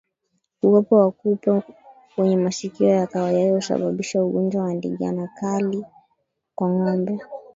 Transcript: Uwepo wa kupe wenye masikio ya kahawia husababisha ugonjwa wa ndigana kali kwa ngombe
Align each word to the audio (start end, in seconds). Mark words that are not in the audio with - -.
Uwepo 0.63 0.95
wa 0.95 1.11
kupe 1.11 1.61
wenye 2.17 2.37
masikio 2.37 2.87
ya 2.89 3.07
kahawia 3.07 3.53
husababisha 3.53 4.23
ugonjwa 4.23 4.63
wa 4.63 4.73
ndigana 4.73 5.27
kali 5.39 5.85
kwa 6.55 6.69
ngombe 6.69 7.19